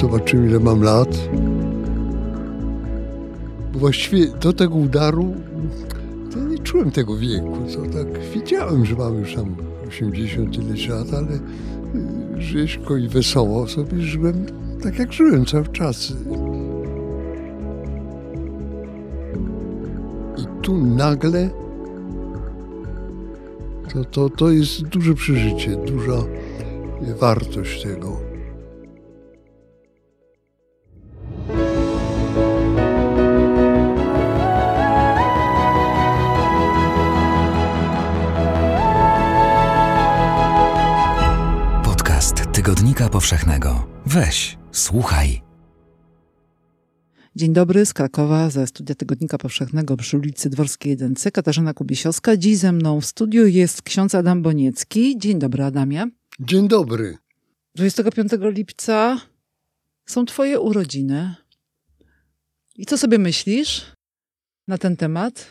[0.00, 1.28] zobaczymy ile mam lat.
[3.72, 5.34] Właściwie do tego udaru
[6.32, 7.56] to nie czułem tego wieku.
[7.74, 8.06] To tak
[8.86, 9.56] że mam już tam
[9.88, 14.46] 80 ileś lat, ale y, rzeźko i wesoło sobie żyłem
[14.82, 16.12] tak jak żyłem cały czas.
[20.38, 21.50] I tu nagle
[23.92, 26.22] to, to, to jest duże przeżycie, duża
[27.20, 28.25] wartość tego.
[42.76, 43.86] Tygodnika Powszechnego.
[44.06, 45.42] Weź, słuchaj.
[47.36, 51.30] Dzień dobry z Krakowa, ze studia Tygodnika Powszechnego przy ulicy Dworskiej 1C.
[51.30, 52.36] Katarzyna Kubisiowska.
[52.36, 55.18] Dziś ze mną w studiu jest ksiądz Adam Boniecki.
[55.18, 56.06] Dzień dobry, Adamie.
[56.40, 57.18] Dzień dobry.
[57.74, 59.20] 25 lipca
[60.06, 61.34] są twoje urodziny.
[62.76, 63.92] I co sobie myślisz
[64.68, 65.46] na ten temat?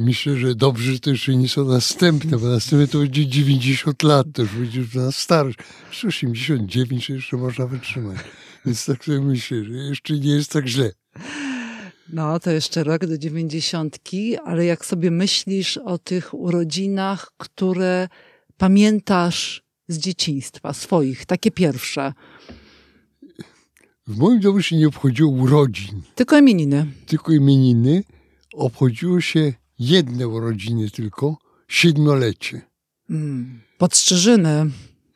[0.00, 4.26] Myślę, że dobrze, że to jeszcze nie są następne, bo następne to będzie 90 lat,
[4.34, 5.58] to już będzie już na starość.
[6.04, 8.16] 89 jeszcze można wytrzymać.
[8.66, 10.92] Więc tak sobie myślę, że jeszcze nie jest tak źle.
[12.12, 18.08] No, to jeszcze rok do dziewięćdziesiątki, ale jak sobie myślisz o tych urodzinach, które
[18.56, 22.12] pamiętasz z dzieciństwa, swoich, takie pierwsze.
[24.06, 26.86] W moim domu się nie obchodziło urodzin, Tylko imieniny.
[27.06, 28.02] tylko imieniny.
[28.54, 31.36] Obchodziło się jedne urodziny tylko,
[31.68, 32.60] siedmiolecie.
[33.10, 33.60] Mm.
[33.78, 34.70] Podstrzyżyny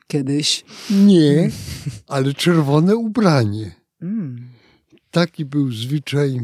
[0.06, 0.64] kiedyś.
[0.90, 1.50] Nie,
[2.08, 3.74] ale czerwone ubranie.
[4.02, 4.48] Mm.
[5.10, 6.40] Taki był zwyczaj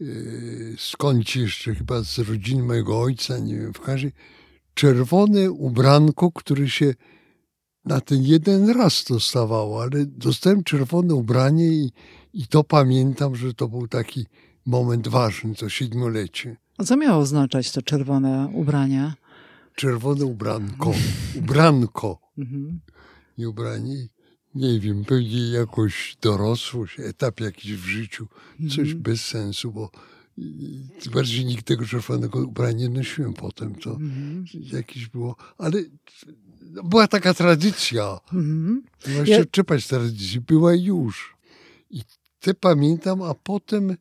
[0.00, 4.12] yy, skądś jeszcze, chyba z rodziny mojego ojca, nie wiem, w każdym
[4.74, 6.94] czerwone ubranko, które się
[7.84, 11.92] na ten jeden raz dostawało, ale dostałem czerwone ubranie i,
[12.32, 14.26] i to pamiętam, że to był taki
[14.66, 16.56] moment ważny, to siedmiolecie.
[16.78, 19.12] A co miało oznaczać to czerwone ubranie?
[19.74, 20.92] Czerwone ubranko,
[21.36, 22.80] ubranko, Mhm.
[23.38, 23.96] nie ubranie.
[24.54, 28.26] Nie wiem, pewnie jakoś dorosłość, etap jakiś w życiu,
[28.68, 29.02] coś Mhm.
[29.02, 29.90] bez sensu, bo
[31.02, 34.44] tym bardziej nikt tego czerwonego ubrania nie nosiłem potem, to Mhm.
[34.72, 35.82] jakieś było, ale
[36.60, 38.82] no, była taka tradycja, Mhm.
[39.06, 41.36] właśnie Ja- odczepać tradycji, była już.
[41.90, 42.02] I
[42.40, 43.96] te pamiętam, a potem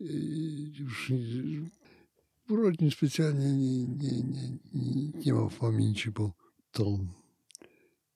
[0.00, 1.70] już y,
[2.48, 6.32] urodzin specjalnie nie, nie, nie, nie, nie mam w pamięci, bo
[6.70, 6.98] to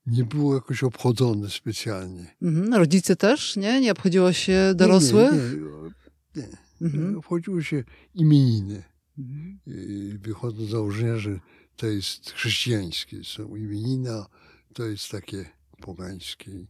[0.07, 2.37] nie było jakoś obchodzone specjalnie.
[2.43, 2.75] Mhm.
[2.75, 3.81] Rodzice też, nie?
[3.81, 5.33] Nie obchodziło się dorosłych?
[5.33, 6.57] Nie, nie, nie.
[6.87, 7.19] Mhm.
[7.19, 8.83] Obchodziło się imieniny.
[9.19, 9.61] Mhm.
[9.69, 11.41] Y, Wychodzą z założenia, że
[11.77, 13.25] to jest chrześcijańskie.
[13.25, 14.27] Są imienina,
[14.75, 15.45] to jest takie
[15.81, 16.67] pogańskie.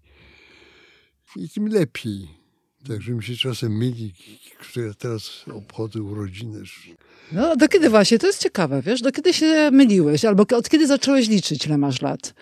[1.37, 2.28] I tym lepiej.
[2.88, 4.14] Także mi się czasem myli,
[4.58, 6.62] które ja teraz obchodzę urodziny.
[7.32, 8.18] No, do kiedy właśnie?
[8.18, 9.02] To jest ciekawe, wiesz?
[9.02, 10.24] Do kiedy się myliłeś?
[10.24, 12.34] Albo od kiedy zacząłeś liczyć, ile masz lat?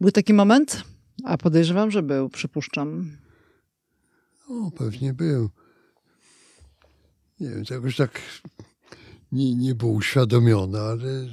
[0.00, 0.84] Był taki moment?
[1.24, 3.16] A podejrzewam, że był, przypuszczam.
[4.48, 5.50] O, pewnie był.
[7.40, 8.20] Nie wiem, to jakoś tak
[9.32, 11.28] nie, nie było uświadomione, ale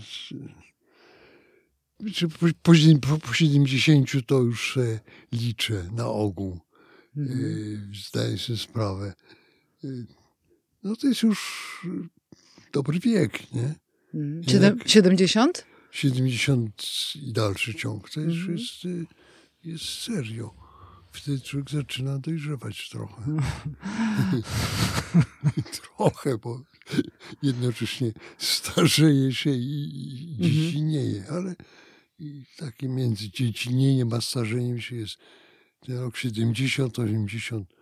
[2.33, 4.99] po, po, po 70 to już e,
[5.31, 6.59] liczę na ogół.
[7.17, 7.39] Mhm.
[7.39, 9.13] Yy, zdaję sobie sprawę.
[9.83, 10.05] Yy,
[10.83, 11.81] No to jest już
[12.73, 13.75] dobry wiek, nie?
[14.13, 14.43] Mhm.
[14.43, 15.65] Siedem, 70?
[15.91, 16.83] 70
[17.15, 18.57] i dalszy ciąg to już Mhm.
[18.57, 18.73] jest,
[19.63, 20.53] jest serio.
[21.11, 23.21] Wtedy człowiek zaczyna dojrzewać trochę.
[25.97, 26.61] trochę, bo
[27.43, 29.89] jednocześnie starzeje się i,
[30.29, 30.51] i Mhm.
[30.51, 31.55] dziedzinieje, ale
[32.19, 35.17] i takie między dziedzinieniem a starzeniem się jest
[35.89, 37.75] rok 70, 80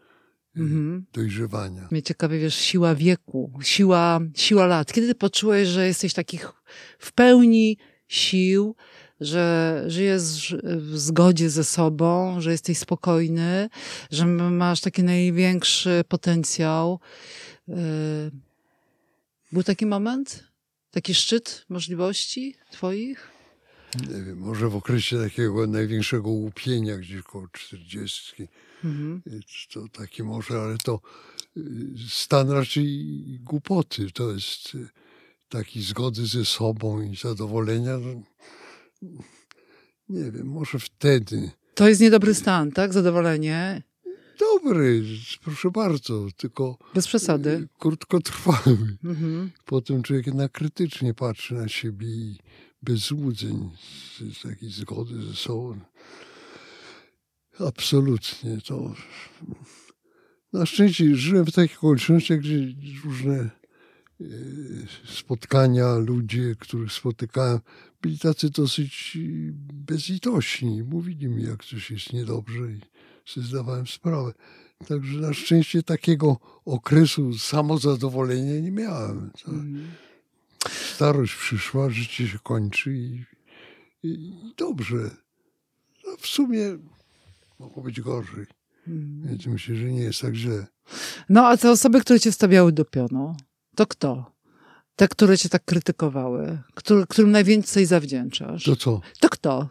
[0.56, 1.06] Mhm.
[1.14, 1.88] dojrzewania.
[1.92, 4.94] Mnie ciekawi, wiesz, siła wieku, siła, siła lat.
[4.94, 6.52] Kiedy ty poczułeś, że jesteś takich
[7.00, 7.78] w pełni
[8.08, 8.76] sił,
[9.20, 13.70] że żyjesz w zgodzie ze sobą, że jesteś spokojny,
[14.12, 17.00] że masz taki największy potencjał.
[17.68, 17.76] Yy,
[19.52, 20.44] Był taki moment?
[20.92, 23.33] Taki szczyt możliwości twoich?
[24.02, 28.48] Nie wiem, może w okresie takiego największego łupienia, gdzieś koło 40,
[28.84, 29.22] Mhm.
[29.74, 31.00] to taki może, ale to
[31.58, 31.62] y,
[32.10, 33.06] stan raczej
[33.44, 34.12] głupoty.
[34.12, 34.88] To jest y,
[35.50, 37.98] taki zgody ze sobą i zadowolenia.
[40.10, 41.52] Nie wiem, może wtedy.
[41.76, 42.94] To jest niedobry stan, tak?
[42.94, 43.84] Zadowolenie.
[44.40, 45.04] Dobry,
[45.44, 47.50] proszę bardzo, tylko Bez przesady.
[47.50, 48.78] y, krótkotrwały.
[49.04, 49.52] Mhm.
[49.66, 52.40] Potem człowiek jednak krytycznie patrzy na siebie i
[52.84, 53.70] bez złudzeń,
[54.34, 55.80] z, takiej zgody ze sobą.
[57.60, 58.62] Absolutnie.
[58.66, 58.94] To
[60.54, 63.50] na szczęście żyłem w takich okolicznościach, gdzie różne e,
[65.06, 67.60] spotkania, ludzie, których spotykałem,
[68.02, 69.18] byli tacy dosyć
[69.74, 70.84] bezlitośni.
[70.84, 72.80] Mówili mi, jak coś jest niedobrze i
[73.26, 74.34] sobie zdawałem sprawę.
[74.88, 79.32] Także na szczęście takiego okresu samozadowolenia nie miałem.
[79.48, 79.88] Mhm.
[80.96, 83.26] Starość przyszła, życie się kończy i,
[84.04, 85.10] i, i dobrze.
[86.14, 86.78] A w sumie
[87.60, 88.46] mogło być gorzej.
[88.88, 89.28] Mhm.
[89.28, 90.68] Więc myślę, że nie jest tak źle.
[91.30, 93.36] No a te osoby, które cię stawiały do pionu,
[93.76, 94.32] to kto?
[94.96, 98.64] Te, które cię tak krytykowały, który, którym najwięcej zawdzięczasz.
[98.64, 99.02] To co?
[99.20, 99.70] To kto?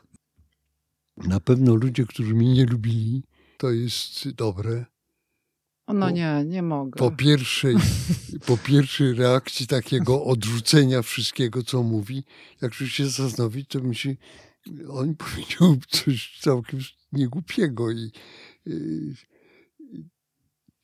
[1.16, 3.22] Na pewno ludzie, którzy mnie nie lubili,
[3.58, 4.84] to jest dobre.
[5.92, 6.98] No Po- nie, nie mogę.
[6.98, 7.76] Po pierwszej,
[8.46, 12.24] po pierwszej reakcji takiego odrzucenia wszystkiego, co mówi,
[12.60, 14.16] jak już się zastanowi, to się,
[14.88, 16.80] on powiedział coś całkiem
[17.12, 18.12] niegłupiego i,
[18.66, 19.14] i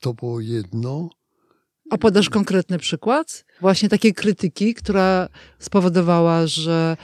[0.01, 1.11] to było jedno.
[1.91, 3.45] A podasz konkretny przykład?
[3.61, 5.29] Właśnie takiej krytyki, która
[5.59, 6.97] spowodowała, że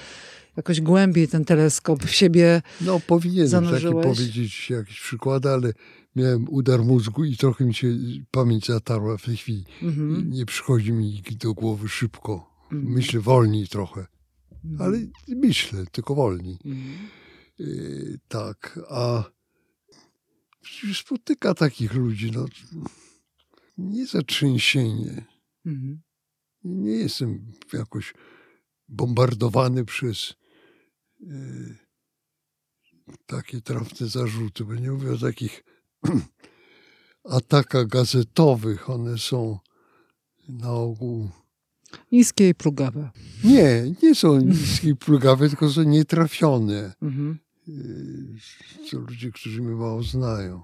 [0.57, 2.63] jakoś głębiej ten teleskop w siebie.
[2.81, 4.07] No, powinienem taki Zanurzyłeś?
[4.07, 5.73] powiedzieć jakieś przykłady, ale
[6.17, 7.89] miałem udar mózgu i trochę mi się
[8.31, 9.65] pamięć zatarła w tej chwili.
[9.83, 10.31] Mhm.
[10.31, 12.51] Nie przychodzi mi do głowy szybko.
[12.73, 12.93] Mhm.
[12.93, 14.07] Myślę wolniej trochę,
[14.65, 14.83] Mhm.
[14.83, 16.59] ale myślę, tylko wolniej.
[16.65, 17.09] Mhm.
[17.59, 19.25] Yy, tak, a
[20.95, 22.45] spotyka takich ludzi, no
[23.79, 25.25] nie zatrzęsienie.
[25.67, 26.01] Mhm.
[26.65, 28.15] Nie jestem jakoś
[28.89, 30.35] bombardowany przez
[33.27, 35.65] takie trafne zarzuty, bo nie mówię o takich
[37.25, 38.91] atakach gazetowych.
[38.91, 39.59] One są
[40.49, 41.31] na ogół
[42.13, 43.11] Niskie i plugawe.
[43.45, 46.95] nie, nie są niskie i plugawe, tylko są nietrafione.
[47.03, 47.39] Mhm.
[47.67, 50.63] Yy, To ludzie, którzy mnie mało znają.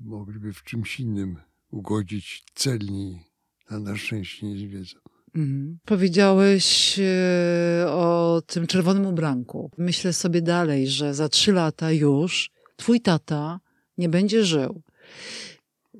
[0.00, 1.36] Mogliby w czymś innym
[1.70, 3.24] ugodzić celniej,
[3.68, 4.98] a na szczęście nie wiedzą.
[5.34, 5.78] Mhm.
[5.84, 9.70] Powiedziałeś e, o tym czerwonym ubranku.
[9.78, 13.60] Myślę sobie dalej, że za trzy lata już twój tata
[13.98, 14.82] nie będzie żył.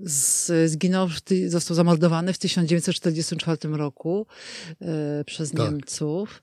[0.04, 1.08] Z, zginął,
[1.46, 4.26] został zamordowany w 1944 roku
[4.80, 5.60] e, przez Tak.
[5.60, 6.42] Niemców.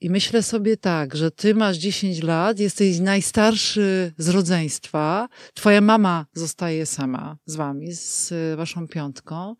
[0.00, 6.26] I myślę sobie tak, że ty masz 10 lat, jesteś najstarszy z rodzeństwa, twoja mama
[6.34, 9.54] zostaje sama z wami, z e, waszą piątką.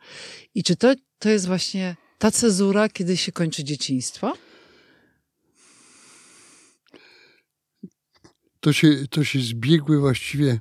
[0.55, 4.35] I czy to, to jest właśnie ta cezura, kiedy się kończy dzieciństwo?
[8.61, 10.61] To się, to się zbiegły właściwie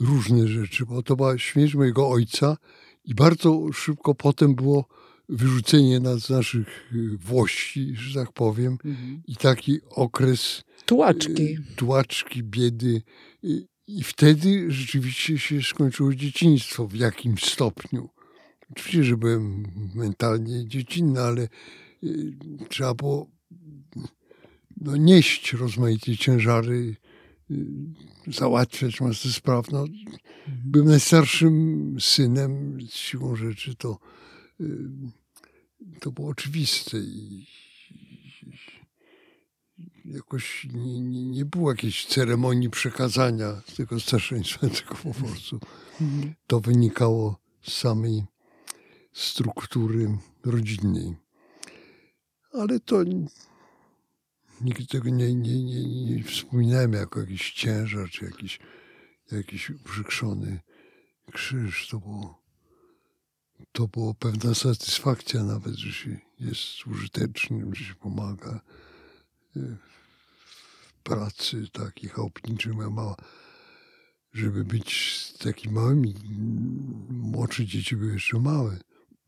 [0.00, 2.56] różne rzeczy, bo to była śmierć mojego ojca
[3.04, 4.88] i bardzo szybko potem było
[5.28, 8.78] wyrzucenie nas z naszych y, włości, że tak powiem,
[9.26, 11.42] i taki okres Tułaczki.
[11.42, 13.02] y, tułaczki, biedy.
[13.42, 18.08] I, I wtedy rzeczywiście się skończyło dzieciństwo w jakimś stopniu.
[18.70, 19.64] Oczywiście, że byłem
[19.94, 21.48] mentalnie dziecinny, ale
[22.04, 22.36] y,
[22.68, 23.30] trzeba było
[24.76, 26.96] no, nieść rozmaite ciężary,
[27.50, 27.56] y,
[28.26, 29.70] załatwiać masę spraw.
[29.70, 29.84] No,
[30.48, 33.98] byłem najstarszym synem, siłą rzeczy to,
[34.60, 34.66] y,
[36.00, 37.46] to było oczywiste i
[40.04, 45.60] jakoś nie, nie, nie było jakiejś ceremonii przekazania tego starszeństwa, tylko po prostu
[46.00, 46.34] Mhm.
[46.46, 48.24] to wynikało z samej
[49.14, 51.16] struktury rodzinnej.
[52.52, 53.04] Ale to
[54.60, 58.58] nigdy tego nie, nie, nie, nie wspominałem jako jakiś ciężar, czy jakiś,
[59.32, 60.60] jakiś uprzykrzony
[61.32, 61.88] krzyż.
[61.88, 62.42] To było,
[63.72, 68.60] to było pewna satysfakcja nawet, że się jest użytecznym, że się pomaga
[69.56, 69.76] y,
[70.46, 72.72] w pracy takiej chałupniczej.
[72.72, 73.16] Moja mała
[74.34, 76.14] żeby być z takimi małymi,
[77.08, 78.78] młodsze dzieci były jeszcze małe,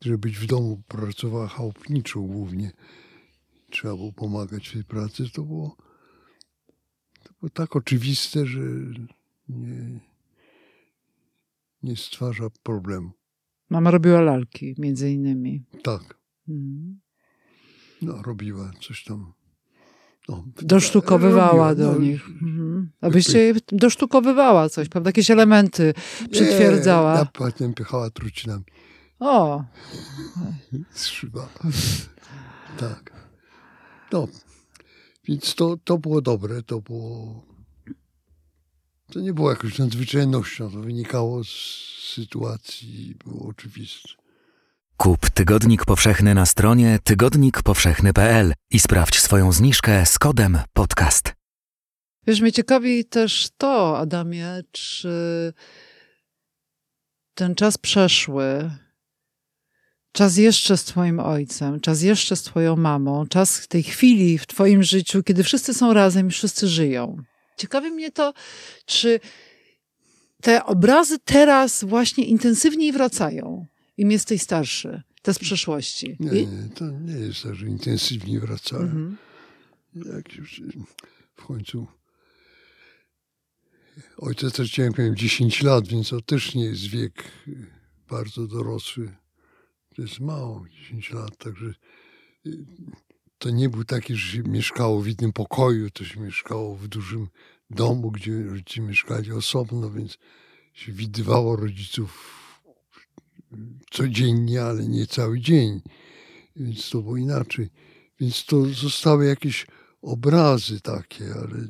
[0.01, 2.71] żeby być w domu, pracowała chałupniczo głównie.
[3.71, 5.23] Trzeba było pomagać w tej pracy.
[5.33, 5.77] To było,
[7.23, 8.59] to było tak oczywiste, że
[9.49, 9.99] nie,
[11.83, 13.11] nie stwarza problemu.
[13.69, 15.63] Mama robiła lalki, między innymi.
[15.83, 16.17] Tak,
[16.49, 16.99] Mhm.
[18.01, 19.33] no robiła coś tam.
[20.29, 22.29] No, Dosztukowywała robiła, do no, nich.
[22.29, 22.91] Mhm.
[23.01, 25.09] Abyście dosztukowywała coś, prawda?
[25.09, 25.93] Jakieś elementy
[26.31, 27.13] przytwierdzała.
[27.13, 28.63] Nie, na potem pychała trucinami.
[29.19, 29.63] O,
[30.91, 31.49] Zszywa.
[32.77, 33.11] tak.
[34.11, 34.27] No,
[35.23, 37.45] więc to, to było dobre, to było...
[39.13, 41.47] To nie było jakąś nadzwyczajnością, to wynikało z
[42.13, 44.09] sytuacji, było oczywiste.
[44.97, 51.33] Kup Tygodnik Powszechny na stronie tygodnikpowszechny.pl i sprawdź swoją zniżkę z kodem podcast.
[52.27, 55.53] Wiesz, mnie ciekawi też to, Adamie, czy
[57.33, 58.71] ten czas przeszły,
[60.17, 64.47] czas jeszcze z Twoim ojcem, czas jeszcze z Twoją mamą, czas w tej chwili w
[64.47, 67.23] Twoim życiu, kiedy wszyscy są razem i wszyscy żyją.
[67.57, 68.33] Ciekawi mnie to,
[68.85, 69.19] czy
[70.41, 73.65] te obrazy teraz właśnie intensywniej wracają.
[73.97, 76.17] Im jesteś starszy, te z przeszłości.
[76.19, 78.81] Nie, nie, to nie jest tak, że intensywnie wracają.
[78.81, 79.17] Mhm.
[80.15, 80.61] Jak już
[81.35, 81.87] w końcu.
[84.17, 87.23] Ojca też chciałem, miałem 10 lat, więc to też nie jest wiek
[88.09, 89.26] bardzo dorosły.
[89.97, 91.73] To jest mało, 10 lat, także
[92.45, 92.65] y,
[93.37, 97.27] to nie był taki, że się mieszkało w jednym pokoju, to się mieszkało w dużym
[97.69, 100.17] domu, gdzie rodzice mieszkali osobno, więc
[100.73, 102.37] się widywało rodziców
[103.91, 105.81] codziennie, ale nie cały dzień.
[106.55, 107.69] Więc to było inaczej.
[108.19, 109.67] Więc to zostały jakieś
[110.01, 111.67] obrazy takie, ale,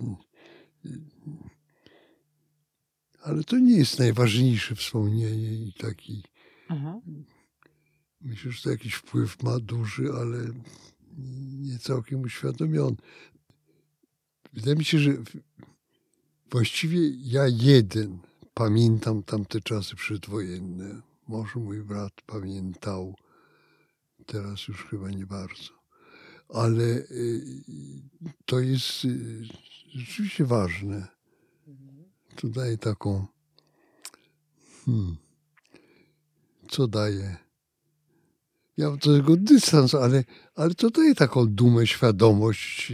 [3.24, 6.24] ale to nie jest najważniejsze wspomnienie i taki.
[6.67, 7.00] Aha.
[8.21, 10.38] Myślę, że to jakiś wpływ ma duży, ale
[11.62, 12.97] nie całkiem uświadomiony.
[14.53, 15.12] Wydaje mi się, że
[16.51, 18.19] właściwie ja jeden
[18.53, 21.01] pamiętam tamte czasy przedwojenne.
[21.27, 23.15] Może mój brat pamiętał,
[24.25, 25.77] teraz już chyba nie bardzo.
[26.50, 27.41] Ale y,
[28.45, 29.43] to jest y,
[29.93, 31.07] rzeczywiście ważne.
[32.36, 33.27] To daje taką.
[34.86, 35.17] Hmm,
[36.69, 37.46] co daje?
[38.77, 40.24] Ja mam do tego dystans, ale,
[40.55, 42.93] ale to daje taką dumę, świadomość,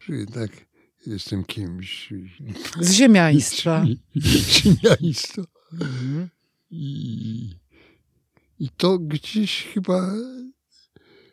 [0.00, 0.50] że jednak
[1.06, 2.12] jestem kimś.
[2.80, 3.84] Z ziemiaństwa.
[4.16, 5.42] Ziemiaństwa.
[5.72, 6.28] Mhm.
[6.70, 7.50] I,
[8.58, 10.12] I to gdzieś chyba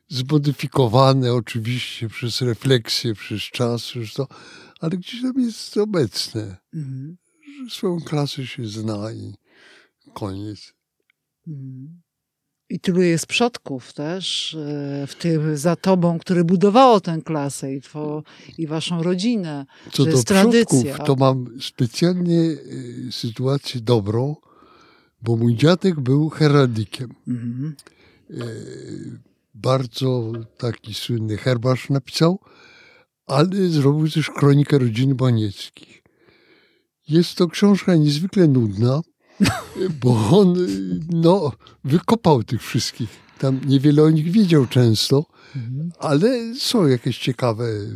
[0.08, 4.28] zmodyfikowane oczywiście przez refleksję, przez czas, przez to,
[4.80, 7.18] ale gdzieś tam jest obecne, Mhm.
[7.64, 9.34] że swoją klasę się zna i
[10.14, 10.74] koniec.
[11.48, 12.02] Mhm.
[12.70, 17.82] I tylu jest przodków też e, w tym za tobą, które budowało tę klasę i,
[17.82, 18.24] two,
[18.58, 19.66] i waszą rodzinę.
[19.92, 20.98] Co że do jest przodków, tradycja.
[20.98, 24.36] to mam specjalnie y, sytuację dobrą,
[25.22, 27.10] bo mój dziadek był heraldikiem.
[27.28, 27.76] Mhm.
[28.32, 29.20] Y,
[29.54, 32.40] Bardzo taki słynny herbarz napisał,
[33.26, 36.04] ale zrobił też kronikę rodziny Bonieckich.
[37.08, 39.02] Jest to książka niezwykle nudna,
[40.02, 41.52] bo on y, no,
[41.84, 43.10] wykopał tych wszystkich.
[43.40, 45.26] Tam niewiele o nich wiedział często,
[45.56, 45.92] Mhm.
[46.00, 47.88] ale są jakieś ciekawe y,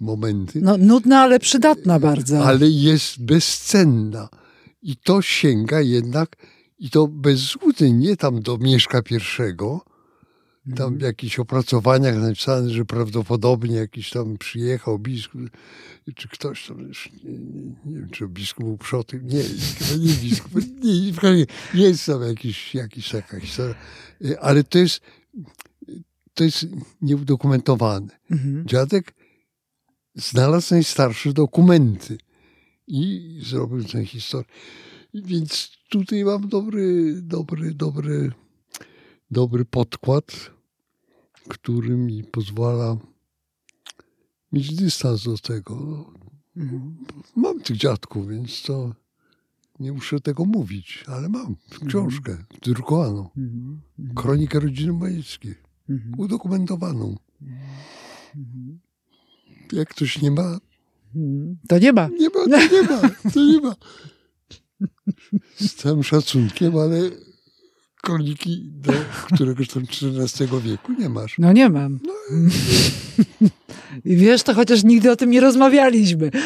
[0.00, 0.60] momenty.
[0.62, 2.44] No, nudna, ale przydatna bardzo.
[2.44, 4.28] ale jest bezcenna.
[4.82, 6.36] I to sięga jednak,
[6.78, 9.80] i to bez złudzeń, nie tam do Mieszka I,
[10.76, 15.40] tam w jakichś opracowaniach napisane, że prawdopodobnie jakiś tam przyjechał biskup,
[16.14, 16.78] czy ktoś tam,
[17.24, 17.38] nie,
[17.84, 19.42] nie, wiem, czy biskup był przodem, nie,
[19.78, 20.52] chyba nie biskup,
[21.24, 23.74] nie, jest tam jakiś, jakiś taka historia,
[24.40, 25.00] ale to jest,
[26.34, 26.66] to jest
[27.02, 28.18] nieudokumentowane.
[28.30, 28.66] Mhm.
[28.66, 29.14] Dziadek
[30.14, 32.18] znalazł najstarsze dokumenty
[32.86, 34.46] i zrobił tę historię.
[35.14, 38.32] Więc tutaj mam dobry, dobry, dobry,
[39.32, 40.50] dobry podkład,
[41.48, 42.96] który mi pozwala
[44.52, 46.04] mieć dystans do tego.
[46.56, 46.96] Mhm.
[47.36, 48.94] Mam tych dziadków, więc to
[49.80, 51.56] nie muszę tego mówić, ale mam
[51.88, 53.30] książkę drukowaną.
[53.36, 53.80] Mhm.
[54.14, 55.54] Kronikę rodziny Majewskiej,
[55.88, 56.14] Mhm.
[56.20, 57.16] udokumentowaną.
[58.36, 58.78] Mhm.
[59.72, 60.58] Jak ktoś nie ma,
[61.14, 61.56] Mhm.
[61.68, 62.08] To nie ma.
[62.08, 63.00] Nie ma, to nie ma,
[63.32, 63.76] to nie ma.
[65.66, 67.10] Z całym szacunkiem, ale
[68.02, 68.92] kroniki do
[69.26, 71.38] któregoś tam XIV wieku nie masz.
[71.38, 72.00] No nie mam.
[74.04, 76.30] I wiesz, to chociaż nigdy o tym nie rozmawialiśmy.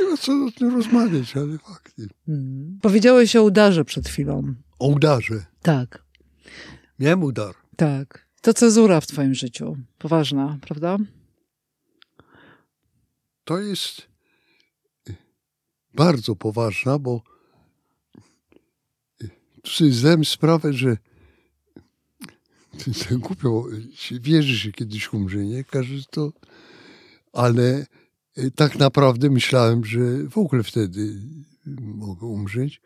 [0.00, 2.08] Nie ma co o tym rozmawiać, ale fakty.
[2.28, 2.78] Mhm.
[2.82, 4.54] Powiedziałeś o udarze przed chwilą.
[4.78, 5.44] O udarze.
[5.62, 6.04] Tak,
[6.98, 7.54] Miałem udar.
[7.76, 8.26] tak.
[8.40, 9.76] To cezura w twoim życiu.
[9.98, 10.96] Poważna, prawda?
[13.44, 14.02] To jest
[15.94, 17.22] bardzo poważna, bo
[19.66, 20.96] sobie zdałem sprawę, że
[23.18, 25.64] głupio się wierzy, że kiedyś umrze, nie?
[25.64, 26.32] Każdy to...
[27.32, 27.86] Ale
[28.38, 31.20] y, tak naprawdę myślałem, że w ogóle wtedy
[31.80, 32.80] mogę umrzeć.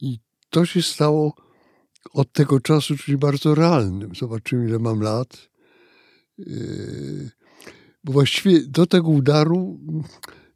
[0.00, 0.18] I
[0.50, 1.34] to się stało
[2.12, 4.14] od tego czasu, czyli bardzo realnym.
[4.14, 5.48] Zobaczymy, ile mam lat.
[6.38, 7.30] Yy,
[8.04, 9.80] Bo właściwie do tego udaru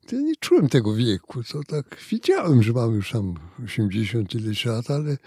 [0.06, 1.42] to nie czułem tego wieku.
[1.44, 5.18] To tak wiedziałem, że mam już tam 80 ileś lat, ale y,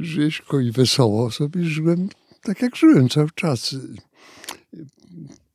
[0.00, 2.08] rzeźko i wesoło sobie żyłem
[2.42, 3.76] tak, jak żyłem cały czas.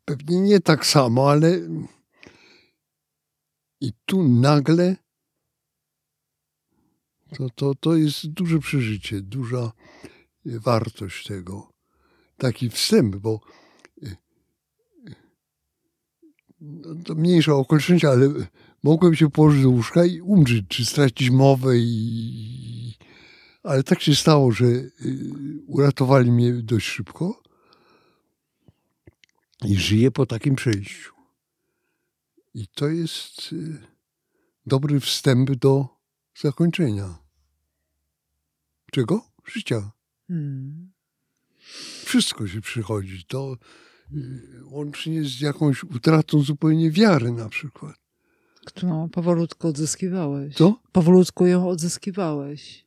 [0.05, 1.59] pewnie nie tak samo, ale
[3.81, 4.95] i tu nagle
[7.37, 9.71] to, to, to jest duże przeżycie, duża
[10.45, 11.73] wartość tego.
[12.37, 13.39] Taki wstęp, bo
[14.01, 14.09] no,
[17.05, 18.29] to mniejsza okoliczność, ale
[18.83, 22.97] mogłem się położyć do łóżka i umrzeć, czy stracić mowę i...
[23.63, 24.91] Ale tak się stało, że y,
[25.67, 27.43] uratowali mnie dość szybko
[29.65, 31.13] i żyję po takim przejściu.
[32.53, 33.77] I to jest y,
[34.65, 35.87] dobry wstęp do
[36.35, 37.17] zakończenia.
[38.91, 39.25] Czego?
[39.45, 39.91] Życia.
[40.27, 40.91] Hmm.
[42.05, 43.25] Wszystko się przychodzi.
[43.27, 43.57] To
[44.63, 47.95] łącznie z jakąś utratą zupełnie wiary na przykład.
[48.65, 50.55] Którą powolutku odzyskiwałeś.
[50.55, 50.79] Co?
[50.91, 52.85] Powolutku ją odzyskiwałeś.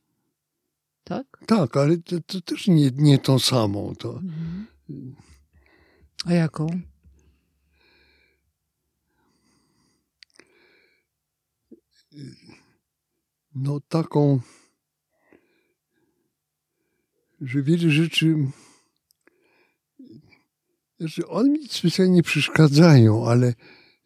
[1.03, 1.43] Tak?
[1.45, 3.95] Tak, ale to, to też nie, nie tą samą.
[3.95, 4.13] To...
[4.13, 4.65] Mhm.
[6.25, 6.67] A jaką?
[13.55, 14.39] No taką,
[17.41, 18.35] że wiele rzeczy,
[20.99, 23.53] znaczy one mi specjalnie nie przeszkadzają, ale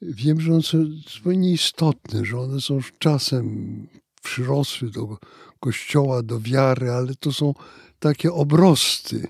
[0.02, 3.88] wiem, że one są zupełnie istotne, że one są czasem
[4.24, 5.18] przyrosły do
[5.60, 7.54] kościoła, do wiary, ale to są
[8.00, 9.28] takie obrosty.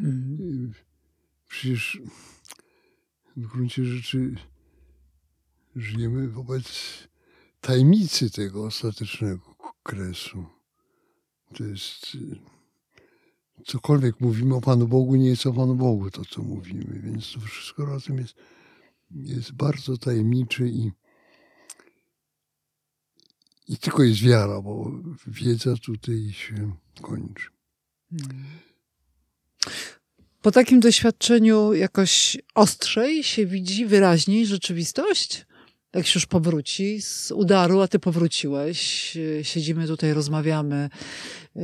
[0.00, 0.72] Mhm.
[1.48, 2.00] Przecież
[3.36, 4.34] w gruncie rzeczy
[5.76, 6.64] żyjemy wobec
[7.60, 10.46] tajemnicy tego ostatecznego kresu.
[11.54, 12.16] To jest
[13.66, 17.40] cokolwiek mówimy o Panu Bogu, nie jest o Panu Bogu to, co mówimy, więc to
[17.40, 18.34] wszystko razem jest,
[19.10, 20.92] jest bardzo tajemnicze i,
[23.68, 24.92] i tylko jest wiara, bo
[25.26, 27.50] wiedza tutaj się kończy.
[30.42, 35.45] Po takim doświadczeniu jakoś ostrzej się widzi wyraźniej rzeczywistość?
[35.96, 40.88] Jak się już powróci z udaru, a ty powróciłeś, siedzimy tutaj, rozmawiamy,
[41.56, 41.60] e,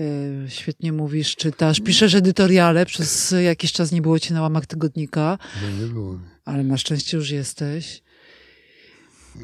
[0.48, 5.38] świetnie mówisz, czytasz, piszesz edytoriale, przez jakiś czas nie było cię na łamach tygodnika.
[5.62, 6.18] No nie było.
[6.44, 8.02] Ale na szczęście już jesteś.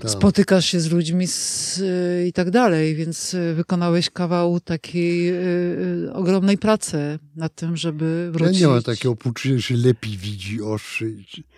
[0.02, 0.10] Tak.
[0.10, 1.80] spotykasz się z ludźmi z,
[2.28, 8.60] i tak dalej, więc wykonałeś kawał takiej y, ogromnej pracy nad tym, żeby wrócić.
[8.60, 11.16] Ja nie ma takiego poczucia, że się lepiej widzi oszy.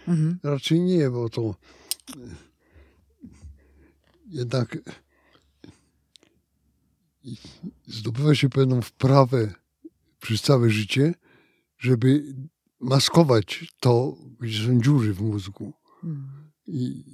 [0.09, 0.39] Mhm.
[0.43, 1.55] Raczej nie, bo to
[4.31, 4.79] jednak
[7.87, 9.55] zdobywa się pewną wprawę
[10.21, 11.15] przez całe życie,
[11.79, 12.35] żeby
[12.81, 15.73] maskować to, gdzie są dziury w mózgu.
[16.05, 16.51] Mhm.
[16.67, 17.05] I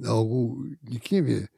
[0.00, 1.48] na ogół nikt nie wie,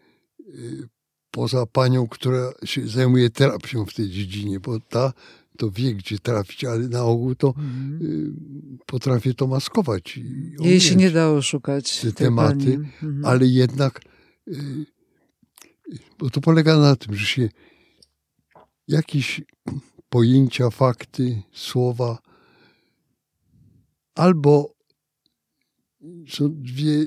[0.41, 0.89] y,
[1.31, 5.13] poza panią, która się zajmuje terapią w tej dziedzinie, bo ta
[5.57, 8.77] to wie, gdzie trafić, ale na ogół to mhm.
[8.87, 10.21] potrafię to maskować.
[10.61, 13.25] Jej się nie dało szukać te tematy, mhm.
[13.25, 14.18] ale jednak y,
[16.19, 17.49] bo to polega na tym, że się
[18.89, 19.41] jakieś
[20.09, 22.19] pojęcia, fakty, słowa
[24.15, 24.75] albo
[26.29, 27.07] są dwie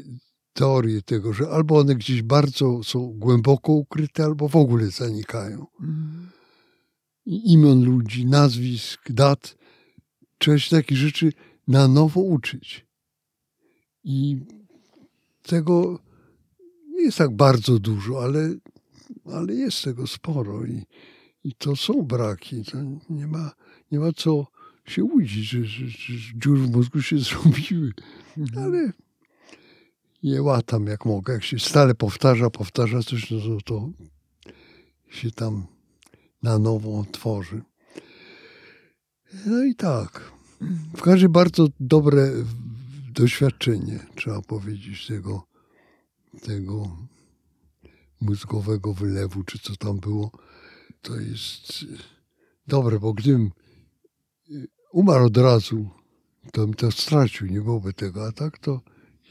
[0.54, 5.68] teorie tego, że albo one gdzieś bardzo są głęboko ukryte, albo w ogóle zanikają.
[5.80, 6.30] Mm.
[7.26, 9.58] Imion ludzi, nazwisk, dat,
[10.38, 11.34] trzeba się takich rzeczy
[11.68, 12.86] na nowo uczyć.
[14.04, 14.40] I
[15.44, 16.00] tego
[17.02, 18.56] nie jest tak bardzo dużo, ale,
[19.26, 20.84] ale jest tego sporo i,
[21.44, 22.64] i to są braki.
[22.64, 22.78] To
[23.10, 23.52] nie, ma,
[23.92, 24.48] nie ma co
[24.86, 27.92] się łudzić, że, że, że dziur w mózgu się zrobiły.
[28.38, 28.66] Mhm.
[28.66, 28.92] Ale
[30.24, 31.34] je łatam jak mogę.
[31.34, 33.90] Jak się stale powtarza, powtarza coś, no to, to
[35.10, 35.66] się tam
[36.44, 37.62] na nowo tworzy.
[39.46, 40.32] No i tak.
[40.98, 42.32] W każdym bardzo dobre
[43.14, 45.51] doświadczenie, trzeba powiedzieć, tego,
[46.41, 46.98] tego
[48.22, 50.32] mózgowego wylewu, czy co tam było.
[51.02, 51.86] To jest
[52.67, 53.52] dobre, bo gdybym
[54.91, 55.89] umarł od razu,
[56.52, 58.82] to bym to stracił, nie byłoby tego, a tak to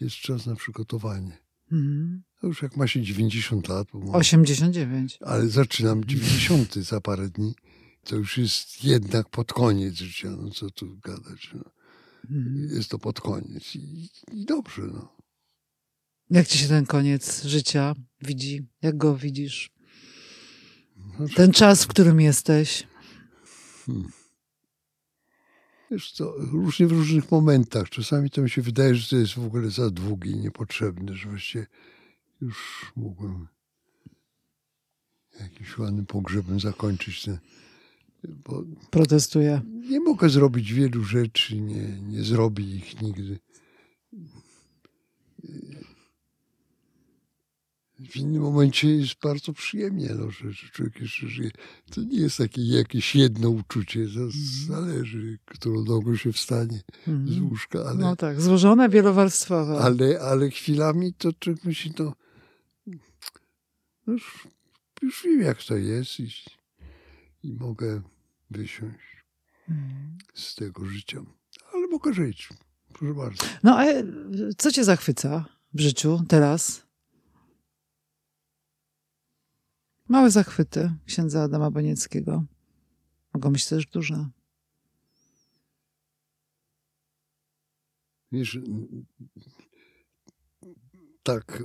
[0.00, 1.38] jest czas na przygotowanie.
[1.72, 2.22] Mhm.
[2.40, 3.88] To już jak ma się 90 lat.
[3.94, 5.18] Bo 89.
[5.20, 7.54] Ale zaczynam 90 za parę dni.
[8.04, 10.30] To już jest jednak pod koniec życia.
[10.30, 11.50] No co tu gadać.
[11.54, 11.64] No.
[12.30, 12.68] Mhm.
[12.72, 14.82] Jest to pod koniec i, i dobrze.
[14.82, 15.19] No.
[16.30, 18.66] Jak ci się ten koniec życia widzi?
[18.82, 19.70] Jak go widzisz?
[21.36, 22.86] Ten czas, w którym jesteś.
[23.86, 24.08] Hmm.
[25.90, 27.88] Wiesz co, różnie w różnych momentach.
[27.88, 31.28] Czasami to mi się wydaje, że to jest w ogóle za długie i niepotrzebne, że
[31.28, 31.66] właściwie
[32.40, 33.48] już mógłbym
[35.40, 37.38] jakimś ładnym pogrzebem zakończyć ten.
[38.24, 39.60] Bo Protestuję.
[39.90, 43.38] Nie mogę zrobić wielu rzeczy, nie, nie zrobię ich nigdy.
[48.08, 51.50] W innym momencie jest bardzo przyjemnie, no, że, że człowiek jeszcze żyje.
[51.90, 54.20] To nie jest takie jakieś jedno uczucie, to
[54.68, 57.48] zależy, którą nogą się wstanie z Mhm.
[57.48, 59.78] łóżka, ale, No tak, złożone, wielowarstwowe.
[59.78, 62.12] ale, ale chwilami to człowiek myśli, no,
[64.06, 64.48] no już,
[65.02, 66.28] już wiem jak to jest i,
[67.42, 68.02] i mogę
[68.50, 69.24] wysiąść
[69.68, 70.18] Mhm.
[70.34, 71.20] z tego życia.
[71.74, 72.48] Ale mogę żyć,
[72.92, 73.44] proszę bardzo.
[73.62, 73.84] No a
[74.58, 76.82] co cię zachwyca w życiu teraz?
[80.11, 82.44] Małe zachwyty księdza Adama Banieckiego.
[83.35, 84.29] Mogą być też duże.
[88.33, 88.59] Wiesz,
[91.23, 91.62] tak,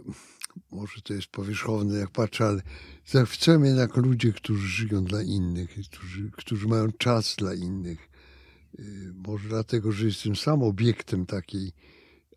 [0.72, 2.62] może to jest powierzchowne, jak patrzę, ale
[3.06, 8.10] zachwycają jednak ludzie, którzy żyją dla innych, którzy, którzy mają czas dla innych.
[8.80, 11.74] Y, Może dlatego, że jestem sam obiektem takiej,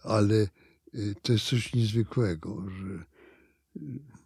[0.03, 0.49] ale
[0.95, 3.05] y, to jest coś niezwykłego, że
[3.77, 4.18] y,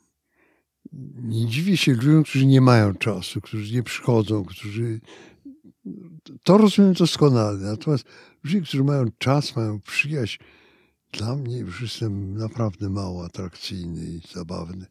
[1.23, 5.01] nie dziwię się ludziom, którzy nie mają czasu, którzy nie przychodzą, którzy.
[6.43, 7.59] To rozumiem doskonale.
[7.59, 8.05] Natomiast
[8.45, 10.39] ludzie, którzy mają czas, mają przyjaźń,
[11.13, 14.87] dla mnie już jestem naprawdę mało atrakcyjny i zabawny.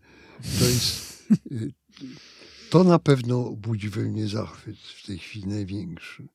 [0.60, 1.12] To jest.
[2.70, 6.28] To na pewno budzi we mnie zachwyt w tej chwili największy.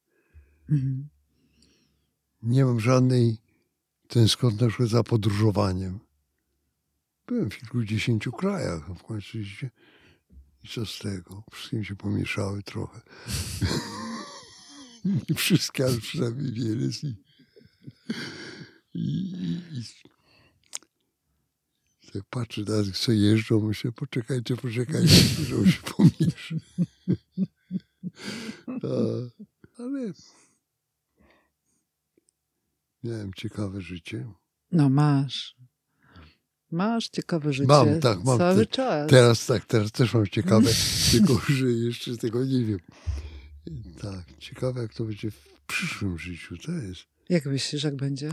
[0.71, 1.09] Mhm.
[2.43, 3.39] Nie mam żadnej
[4.09, 6.06] tęsknoty na przykład za podróżowaniem.
[7.27, 9.39] Byłem w kilkudziesięciu krajach, a w końcu.
[9.39, 9.47] I
[10.69, 11.43] co z tego?
[11.53, 13.01] Wszystkim się pomieszały trochę.
[15.37, 17.17] Wszystkie, ale przynajmniej wiele z nich.
[18.95, 19.83] I, i, i
[22.13, 26.61] tak patrzę na tych, co jeżdżą, myślę, poczekajcie, poczekajcie, że się pomieszy.
[28.69, 30.13] A, ale
[33.05, 34.33] miałem ciekawe życie.
[34.73, 35.57] No masz.
[36.77, 37.69] Masz ciekawe życie.
[37.69, 39.11] Mam, tak, mam Cały te- czas.
[39.11, 40.71] Teraz tak, teraz też mam ciekawe,
[41.13, 42.79] tylko że jeszcze tego nie wiem.
[44.01, 47.01] Tak, ciekawe jak to będzie w przyszłym życiu, to jest.
[47.29, 48.31] Jak myślisz, jak będzie?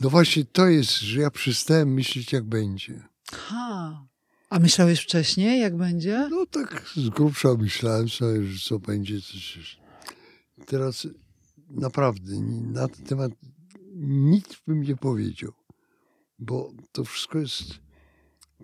[0.00, 3.02] No właśnie to jest, że ja przestałem myśleć jak będzie.
[3.32, 4.06] Ha.
[4.50, 6.28] A myślałeś wcześniej, jak będzie?
[6.30, 9.20] No tak z grubsza myślałem sobie, że co będzie.
[9.20, 9.80] Coś.
[10.66, 11.06] Teraz
[11.70, 12.32] naprawdę
[12.72, 13.32] na ten temat
[14.04, 15.52] nic bym nie powiedział,
[16.38, 17.64] bo to wszystko jest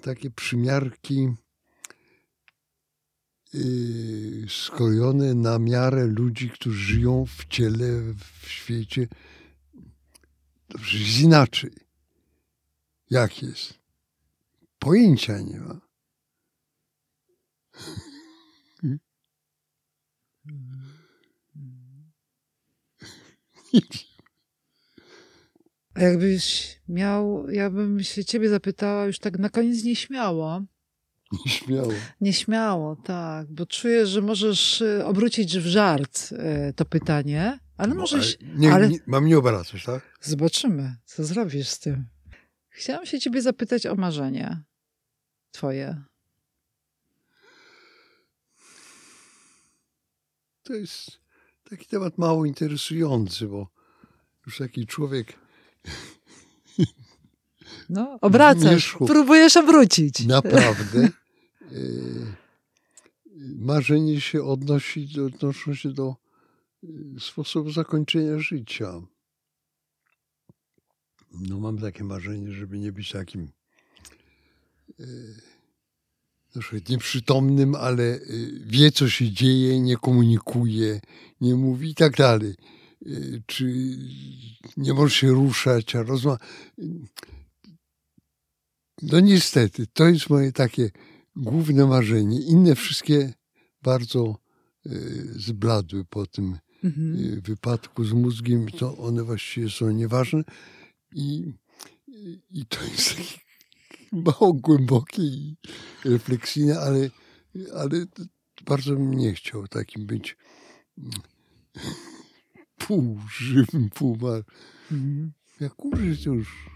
[0.02, 1.28] takie przymiarki
[3.52, 9.08] yy, skrojone na miarę ludzi, którzy żyją w ciele, w świecie.
[10.68, 11.72] To jest inaczej.
[13.10, 13.74] Jak jest?
[14.78, 15.80] Pojęcia nie ma.
[26.02, 30.62] A jakbyś miał, ja bym się ciebie zapytała już tak na koniec nieśmiało.
[31.46, 31.92] Śmiało.
[32.20, 38.38] Nieśmiało, tak, bo czuję, że możesz y, obrócić w żart y, to pytanie, ale możesz,
[38.40, 40.18] No, nie, ale nie, mam nie obracać, tak?
[40.20, 42.06] zobaczymy, co zrobisz z tym.
[42.68, 44.62] Chciałam się ciebie zapytać o marzenie
[45.50, 46.02] twoje.
[50.62, 51.10] To jest
[51.70, 53.68] taki temat mało interesujący, bo
[54.46, 55.41] już taki człowiek
[57.90, 59.06] No, obracasz, Mieszku.
[59.06, 60.26] próbujesz obrócić.
[60.26, 61.10] naprawdę e,
[63.70, 66.16] marzenie się odnosi, do- odnoszą się do
[66.84, 66.86] e,
[67.20, 68.92] sposobu zakończenia życia.
[71.40, 73.48] No mam takie marzenie, żeby nie być takim
[75.00, 75.04] e,
[76.54, 78.20] na przykład nieprzytomnym, ale e,
[78.66, 81.00] wie, co się dzieje, nie komunikuje,
[81.40, 82.54] nie mówi i tak dalej.
[83.06, 83.10] E,
[83.46, 83.96] Czy
[84.76, 86.38] nie może się ruszać, a rozma...
[89.02, 90.90] No niestety, to jest moje takie
[91.36, 92.40] główne marzenie.
[92.40, 93.34] Inne wszystkie
[93.82, 94.36] bardzo
[94.86, 94.90] e,
[95.36, 97.16] zbladły po tym Mhm.
[97.38, 100.42] e, wypadku z mózgiem, to one właściwie są nieważne.
[101.14, 101.52] I,
[102.50, 103.38] i- to jest takie
[104.26, 105.56] mało głębokie i
[106.04, 107.10] refleksyjne, ale,
[107.74, 108.06] ale
[108.64, 110.36] bardzo bym nie chciał takim być
[112.86, 114.44] pół żywym, pół mar.
[114.92, 115.32] Mhm.
[115.60, 116.70] Jak umrzeć, to już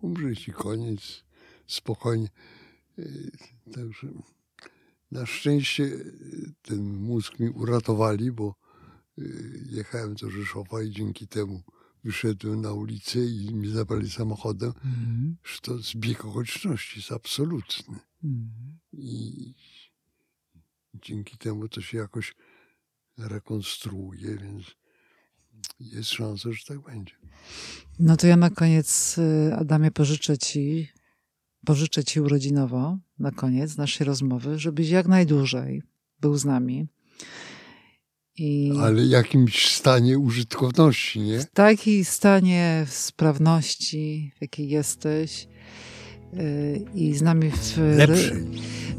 [0.00, 1.24] umrzeć i koniec.
[1.66, 2.28] Spokojnie.
[2.98, 3.30] Y,
[3.72, 4.08] Także
[5.10, 8.54] na szczęście y, ten mózg mi uratowali, bo
[9.18, 11.62] y, jechałem do Rzeszowa i dzięki temu
[12.04, 14.72] wyszedłem na ulicę i mnie zabrali samochodem.
[14.76, 15.36] Mhm.
[15.44, 17.98] Że to zbieg okoliczności jest absolutny.
[18.24, 18.78] Mhm.
[18.92, 19.54] I
[20.94, 22.34] dzięki temu to się jakoś
[23.18, 24.81] rekonstruuje, więc
[25.80, 27.14] jest szansa, że tak będzie.
[27.98, 30.88] No to ja na koniec, y, Adamie, pożyczę ci,
[31.66, 35.82] pożyczę ci urodzinowo, na koniec naszej rozmowy, żebyś jak najdłużej
[36.20, 36.86] był z nami.
[38.38, 41.40] I Ale jakimś stanie użytkowności, nie?
[41.40, 45.48] w takiej stanie sprawności, w jakiej jesteś
[46.34, 48.44] y, i z nami w, Lepszy.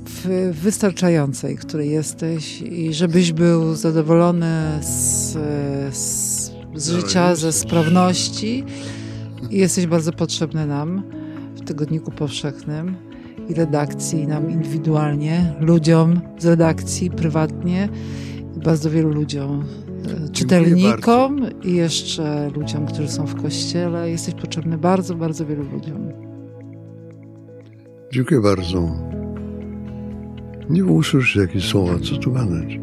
[0.06, 5.34] w wystarczającej, której jesteś i żebyś był zadowolony z,
[5.96, 6.33] z,
[6.76, 8.64] z życia, ze sprawności
[9.50, 11.04] i jesteś bardzo potrzebny nam
[11.56, 12.96] w Tygodniku Powszechnym
[13.50, 17.90] i redakcji, i nam indywidualnie, ludziom z redakcji, prywatnie
[18.58, 19.64] i bardzo wielu ludziom,
[20.26, 24.10] e, czytelnikom i jeszcze ludziom, którzy są w kościele.
[24.10, 26.12] Jesteś potrzebny bardzo, bardzo wielu ludziom.
[28.12, 28.92] Dziękuję bardzo.
[30.70, 32.80] Nie usłyszę jakieś słowa, co tu gadać.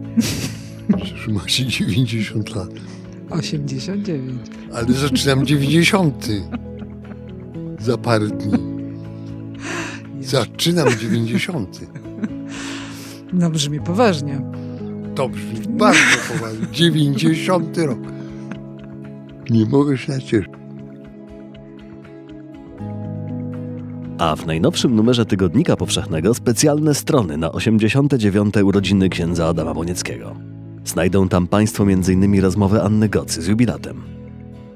[1.03, 2.71] Przecież macie 90 lat.
[3.31, 4.41] 89.
[4.75, 6.29] Ale zaczynam 90.
[7.79, 8.59] Za parę dni.
[10.21, 11.81] Zaczynam 90.
[13.33, 14.41] No brzmi poważnie.
[15.15, 16.01] To brzmi bardzo
[16.33, 16.67] poważnie.
[16.73, 17.99] 90 rok.
[19.51, 20.47] Nie mogę się nacieszyć.
[24.19, 28.55] A w najnowszym numerze Tygodnika Powszechnego specjalne strony na 89.
[28.57, 30.50] urodziny księdza Adama Bonieckiego.
[30.85, 32.41] Znajdą tam Państwo m.in.
[32.41, 34.03] rozmowę Anny Gocy z jubilatem.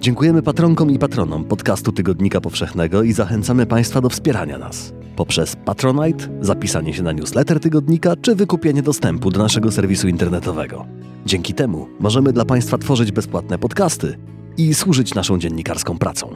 [0.00, 6.28] Dziękujemy patronkom i patronom podcastu Tygodnika Powszechnego i zachęcamy Państwa do wspierania nas poprzez Patronite,
[6.40, 10.86] zapisanie się na newsletter Tygodnika czy wykupienie dostępu do naszego serwisu internetowego.
[11.26, 14.18] Dzięki temu możemy dla Państwa tworzyć bezpłatne podcasty
[14.56, 16.34] i służyć naszą dziennikarską pracą.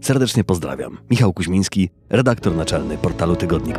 [0.00, 0.98] Serdecznie pozdrawiam.
[1.10, 3.78] Michał Kuźmiński, redaktor naczelny portalu Tygodnik